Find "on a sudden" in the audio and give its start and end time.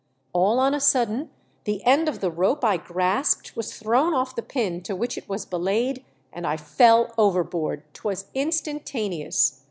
0.59-1.29